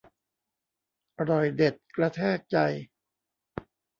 [1.17, 2.57] อร่อยเด็ดกระแทกใจ